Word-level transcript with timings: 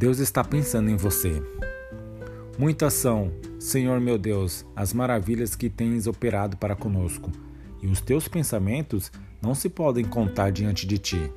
Deus 0.00 0.18
está 0.18 0.42
pensando 0.42 0.88
em 0.88 0.96
você. 0.96 1.42
Muitas 2.58 2.94
são, 2.94 3.30
Senhor 3.58 4.00
meu 4.00 4.16
Deus, 4.16 4.64
as 4.74 4.94
maravilhas 4.94 5.54
que 5.54 5.68
tens 5.68 6.06
operado 6.06 6.56
para 6.56 6.74
conosco, 6.74 7.30
e 7.82 7.86
os 7.86 8.00
teus 8.00 8.26
pensamentos 8.26 9.12
não 9.42 9.54
se 9.54 9.68
podem 9.68 10.06
contar 10.06 10.50
diante 10.50 10.86
de 10.86 10.96
ti. 10.96 11.30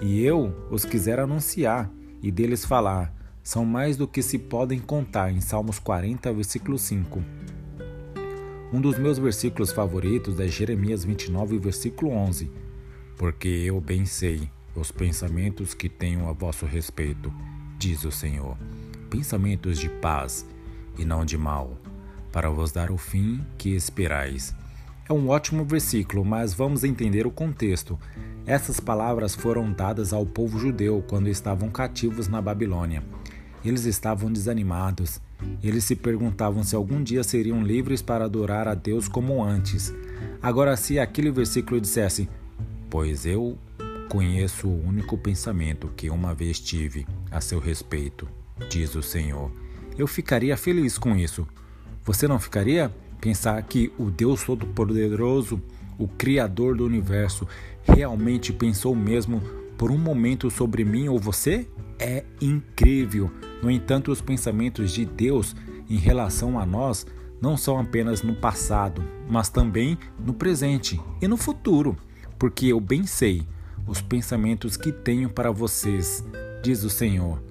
E 0.00 0.24
eu 0.24 0.66
os 0.70 0.86
quiser 0.86 1.20
anunciar 1.20 1.90
e 2.22 2.30
deles 2.30 2.64
falar, 2.64 3.14
são 3.42 3.66
mais 3.66 3.98
do 3.98 4.08
que 4.08 4.22
se 4.22 4.38
podem 4.38 4.80
contar 4.80 5.30
em 5.30 5.42
Salmos 5.42 5.78
40, 5.78 6.32
versículo 6.32 6.78
5. 6.78 7.43
Um 8.74 8.80
dos 8.80 8.98
meus 8.98 9.20
versículos 9.20 9.70
favoritos 9.70 10.40
é 10.40 10.48
Jeremias 10.48 11.04
29, 11.04 11.60
versículo 11.60 12.10
11. 12.10 12.50
Porque 13.16 13.46
eu 13.46 13.80
bem 13.80 14.04
sei 14.04 14.50
os 14.74 14.90
pensamentos 14.90 15.74
que 15.74 15.88
tenho 15.88 16.28
a 16.28 16.32
vosso 16.32 16.66
respeito, 16.66 17.32
diz 17.78 18.02
o 18.02 18.10
Senhor, 18.10 18.58
pensamentos 19.08 19.78
de 19.78 19.88
paz 19.88 20.44
e 20.98 21.04
não 21.04 21.24
de 21.24 21.38
mal, 21.38 21.78
para 22.32 22.50
vos 22.50 22.72
dar 22.72 22.90
o 22.90 22.98
fim 22.98 23.46
que 23.56 23.68
esperais. 23.76 24.52
É 25.08 25.12
um 25.12 25.28
ótimo 25.28 25.64
versículo, 25.64 26.24
mas 26.24 26.52
vamos 26.52 26.82
entender 26.82 27.28
o 27.28 27.30
contexto. 27.30 27.96
Essas 28.44 28.80
palavras 28.80 29.36
foram 29.36 29.72
dadas 29.72 30.12
ao 30.12 30.26
povo 30.26 30.58
judeu 30.58 31.00
quando 31.06 31.28
estavam 31.28 31.70
cativos 31.70 32.26
na 32.26 32.42
Babilônia. 32.42 33.04
Eles 33.64 33.84
estavam 33.84 34.30
desanimados. 34.30 35.20
Eles 35.62 35.84
se 35.84 35.96
perguntavam 35.96 36.62
se 36.62 36.76
algum 36.76 37.02
dia 37.02 37.22
seriam 37.22 37.62
livres 37.62 38.02
para 38.02 38.24
adorar 38.24 38.68
a 38.68 38.74
Deus 38.74 39.08
como 39.08 39.42
antes. 39.42 39.92
Agora, 40.42 40.76
se 40.76 40.98
aquele 40.98 41.30
versículo 41.30 41.80
dissesse: 41.80 42.28
Pois 42.90 43.24
eu 43.24 43.56
conheço 44.08 44.68
o 44.68 44.86
único 44.86 45.16
pensamento 45.16 45.90
que 45.96 46.10
uma 46.10 46.34
vez 46.34 46.60
tive 46.60 47.06
a 47.30 47.40
seu 47.40 47.58
respeito, 47.58 48.28
diz 48.68 48.94
o 48.94 49.02
Senhor, 49.02 49.50
eu 49.98 50.06
ficaria 50.06 50.56
feliz 50.56 50.98
com 50.98 51.16
isso. 51.16 51.46
Você 52.04 52.28
não 52.28 52.38
ficaria? 52.38 52.94
Pensar 53.20 53.62
que 53.62 53.90
o 53.98 54.10
Deus 54.10 54.44
Todo-Poderoso, 54.44 55.60
o 55.98 56.06
Criador 56.06 56.76
do 56.76 56.84
universo, 56.84 57.48
realmente 57.82 58.52
pensou 58.52 58.94
mesmo 58.94 59.40
por 59.78 59.90
um 59.90 59.98
momento 59.98 60.50
sobre 60.50 60.84
mim 60.84 61.08
ou 61.08 61.18
você? 61.18 61.66
É 61.98 62.24
incrível. 62.40 63.30
No 63.64 63.70
entanto, 63.70 64.12
os 64.12 64.20
pensamentos 64.20 64.92
de 64.92 65.06
Deus 65.06 65.56
em 65.88 65.96
relação 65.96 66.58
a 66.58 66.66
nós 66.66 67.06
não 67.40 67.56
são 67.56 67.78
apenas 67.78 68.20
no 68.20 68.34
passado, 68.34 69.02
mas 69.26 69.48
também 69.48 69.96
no 70.18 70.34
presente 70.34 71.00
e 71.18 71.26
no 71.26 71.38
futuro, 71.38 71.96
porque 72.38 72.66
eu 72.66 72.78
bem 72.78 73.06
sei 73.06 73.48
os 73.86 74.02
pensamentos 74.02 74.76
que 74.76 74.92
tenho 74.92 75.30
para 75.30 75.50
vocês, 75.50 76.22
diz 76.62 76.84
o 76.84 76.90
Senhor. 76.90 77.42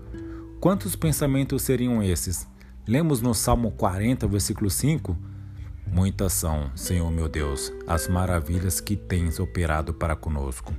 Quantos 0.59 0.95
pensamentos 0.95 1.63
seriam 1.63 2.03
esses? 2.03 2.47
Lemos 2.87 3.19
no 3.19 3.33
Salmo 3.33 3.71
40, 3.71 4.27
versículo 4.27 4.69
5: 4.69 5.17
Muitas 5.87 6.33
são, 6.33 6.69
Senhor 6.75 7.09
meu 7.09 7.27
Deus, 7.27 7.73
as 7.87 8.07
maravilhas 8.07 8.79
que 8.79 8.95
tens 8.95 9.39
operado 9.39 9.95
para 9.95 10.15
conosco, 10.15 10.75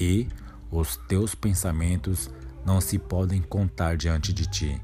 e 0.00 0.26
os 0.72 0.96
teus 0.96 1.34
pensamentos 1.34 2.30
não 2.64 2.80
se 2.80 2.98
podem 2.98 3.40
contar 3.40 3.96
diante 3.96 4.32
de 4.32 4.46
ti. 4.46 4.80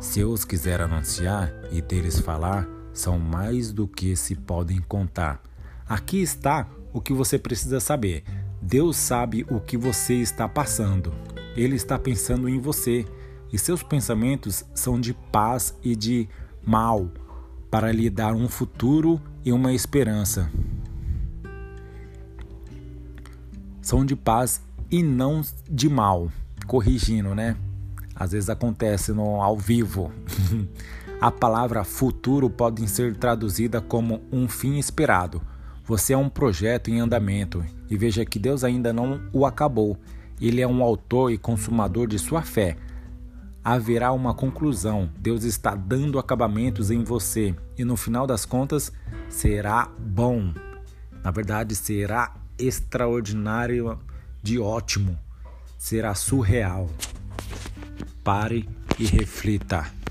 Se 0.00 0.20
eu 0.20 0.30
os 0.30 0.44
quiser 0.44 0.80
anunciar 0.80 1.52
e 1.70 1.80
deles 1.80 2.18
falar, 2.18 2.68
são 2.92 3.18
mais 3.18 3.72
do 3.72 3.86
que 3.86 4.16
se 4.16 4.34
podem 4.34 4.80
contar. 4.80 5.40
Aqui 5.88 6.20
está 6.20 6.68
o 6.92 7.00
que 7.00 7.12
você 7.12 7.38
precisa 7.38 7.78
saber. 7.80 8.24
Deus 8.60 8.96
sabe 8.96 9.46
o 9.48 9.60
que 9.60 9.76
você 9.76 10.14
está 10.14 10.48
passando. 10.48 11.12
Ele 11.56 11.76
está 11.76 11.98
pensando 11.98 12.48
em 12.48 12.58
você 12.58 13.06
e 13.52 13.58
seus 13.58 13.82
pensamentos 13.82 14.64
são 14.74 15.00
de 15.00 15.14
paz 15.14 15.76
e 15.82 15.94
de 15.94 16.28
mal 16.64 17.08
para 17.70 17.92
lhe 17.92 18.10
dar 18.10 18.34
um 18.34 18.48
futuro 18.48 19.20
e 19.44 19.52
uma 19.52 19.72
esperança. 19.72 20.50
São 23.80 24.04
de 24.04 24.16
paz 24.16 24.62
e 24.90 25.02
não 25.02 25.42
de 25.70 25.88
mal 25.88 26.30
corrigindo, 26.66 27.34
né? 27.34 27.56
Às 28.14 28.32
vezes 28.32 28.50
acontece 28.50 29.12
no 29.12 29.40
ao 29.40 29.56
vivo. 29.56 30.12
A 31.20 31.30
palavra 31.30 31.84
futuro 31.84 32.50
pode 32.50 32.86
ser 32.88 33.16
traduzida 33.16 33.80
como 33.80 34.20
um 34.32 34.48
fim 34.48 34.78
esperado. 34.78 35.40
Você 35.84 36.12
é 36.12 36.18
um 36.18 36.28
projeto 36.28 36.90
em 36.90 37.00
andamento 37.00 37.64
e 37.88 37.96
veja 37.96 38.24
que 38.24 38.38
Deus 38.38 38.64
ainda 38.64 38.92
não 38.92 39.20
o 39.32 39.46
acabou. 39.46 39.96
Ele 40.40 40.60
é 40.60 40.66
um 40.66 40.82
autor 40.82 41.30
e 41.30 41.38
consumador 41.38 42.08
de 42.08 42.18
sua 42.18 42.42
fé. 42.42 42.76
Haverá 43.62 44.10
uma 44.10 44.34
conclusão. 44.34 45.08
Deus 45.16 45.44
está 45.44 45.76
dando 45.76 46.18
acabamentos 46.18 46.90
em 46.90 47.04
você 47.04 47.54
e 47.78 47.84
no 47.84 47.96
final 47.96 48.26
das 48.26 48.44
contas 48.44 48.92
será 49.28 49.88
bom. 49.98 50.52
Na 51.22 51.30
verdade, 51.30 51.76
será 51.76 52.34
extraordinário 52.58 53.96
de 54.42 54.58
ótimo 54.58 55.16
será 55.82 56.14
surreal. 56.14 56.88
Pare 58.22 58.64
e 59.00 59.04
reflita. 59.04 60.01